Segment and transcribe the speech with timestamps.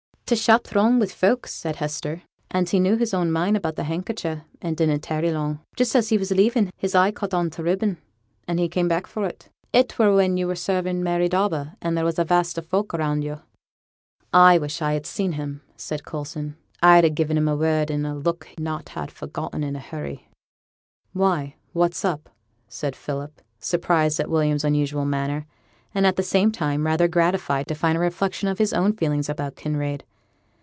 [0.33, 3.75] 'T' shop were throng wi' folk,' said Hester, 'and he knew his own mind about
[3.75, 5.59] the handkercher, and didn't tarry long.
[5.75, 7.97] Just as he was leaving, his eye caught on t' ribbon,
[8.47, 9.49] and he came back for it.
[9.73, 12.93] It were when yo' were serving Mary Darby and there was a vast o' folk
[12.93, 13.41] about yo'.'
[14.31, 16.55] 'I wish I'd seen him,' said Coulson.
[16.81, 19.79] 'I'd ha' gi'en him a word and a look he'd not ha' forgotten in a
[19.79, 20.29] hurry.'
[21.11, 22.29] 'Why, what's up?'
[22.69, 25.45] said Philip, surprised at William's unusual manner,
[25.93, 29.27] and, at the same time, rather gratified to find a reflection of his own feelings
[29.27, 30.05] about Kinraid.